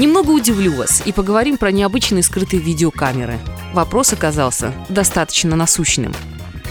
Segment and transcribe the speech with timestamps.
[0.00, 3.38] Немного удивлю вас и поговорим про необычные скрытые видеокамеры.
[3.74, 6.14] Вопрос оказался достаточно насущным.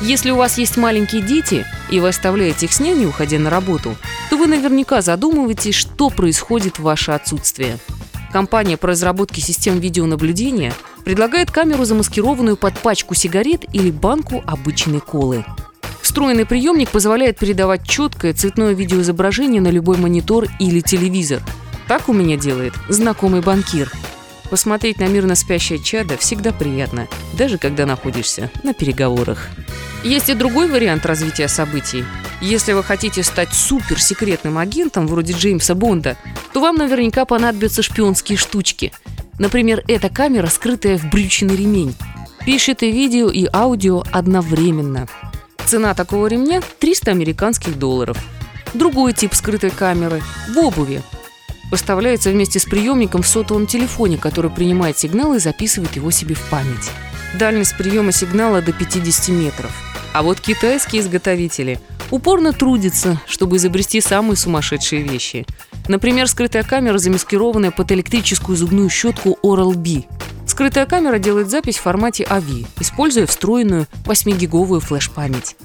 [0.02, 3.96] Если у вас есть маленькие дети, и вы оставляете их с няней, уходя на работу,
[4.32, 7.78] то вы наверняка задумываетесь, что происходит в ваше отсутствие.
[8.34, 10.74] Компания по разработке систем видеонаблюдения
[11.06, 15.46] предлагает камеру, замаскированную под пачку сигарет или банку обычной колы.
[16.02, 21.44] Встроенный приемник позволяет передавать четкое цветное видеоизображение на любой монитор или телевизор–
[21.90, 23.92] так у меня делает знакомый банкир.
[24.52, 29.48] Посмотреть на мирно спящее чадо всегда приятно, даже когда находишься на переговорах.
[30.04, 32.06] Есть и другой вариант развития событий.
[32.42, 36.16] Если вы хотите стать суперсекретным агентом вроде Джеймса Бонда,
[36.54, 38.94] то вам наверняка понадобятся шпионские штучки.
[39.40, 41.96] Например, эта камера, скрытая в брючный ремень.
[42.46, 45.08] Пишет и видео, и аудио одновременно.
[45.66, 48.18] Цена такого ремня– 300 американских долларов.
[48.76, 50.22] Другой тип скрытой камеры–
[50.54, 51.02] в обуви–
[51.70, 56.42] поставляется вместе с приемником в сотовом телефоне, который принимает сигнал и записывает его себе в
[56.50, 56.92] память.
[57.38, 59.72] Дальность приема сигнала до 50 метров.
[60.14, 65.46] А вот китайские изготовители упорно трудятся, чтобы изобрести самые сумасшедшие вещи.
[65.88, 70.06] Например, скрытая камера, замаскированная под электрическую зубную щетку Oral-B.
[70.48, 75.56] Скрытая камера делает запись в формате AV, используя встроенную 8-гиговую флеш-память.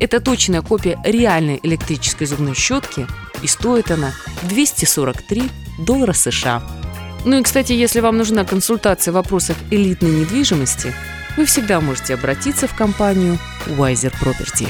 [0.00, 3.06] Это точная копия реальной электрической зубной щетки,
[3.42, 6.62] и стоит она 243 доллара США.
[7.24, 10.94] Ну и, кстати, если вам нужна консультация в вопросах элитной недвижимости,
[11.36, 14.68] вы всегда можете обратиться в компанию Wiser Property.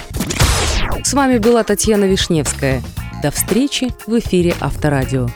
[1.05, 2.83] С вами была Татьяна Вишневская.
[3.23, 5.29] До встречи в эфире Авторадио.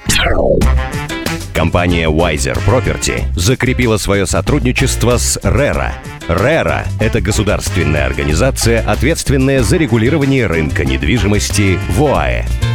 [1.54, 5.92] Компания Wiser Property закрепила свое сотрудничество с RERA.
[6.28, 12.73] RERA– это государственная организация, ответственная за регулирование рынка недвижимости в ОАЭ.